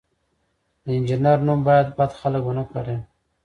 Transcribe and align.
د 0.83 0.85
انجینر 0.97 1.39
نوم 1.47 1.59
باید 1.67 1.87
بد 1.97 2.11
خلک 2.19 2.41
ونه 2.45 2.63
کاروي. 2.71 2.97